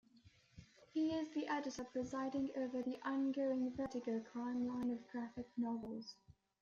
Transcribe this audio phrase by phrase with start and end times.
[0.93, 6.15] He is the editor presiding over the ongoing Vertigo Crime line of graphic novels.